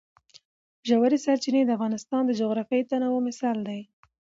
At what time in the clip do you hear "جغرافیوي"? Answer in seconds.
2.39-2.85